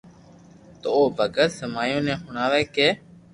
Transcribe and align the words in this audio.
تو 0.81 0.87
او 0.95 1.01
ڀگت 1.17 1.49
سمايو 1.59 1.99
ني 2.05 2.13
ھڻاوي 2.23 2.63
ڪي 2.75 2.87